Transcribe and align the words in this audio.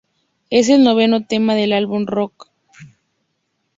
Es 0.49 0.67
el 0.69 0.83
noveno 0.83 1.27
tema 1.27 1.53
del 1.53 1.73
álbum 1.73 2.07
Rock 2.07 2.47
and 2.47 2.57
Roll 2.73 2.87
Over. 2.89 2.97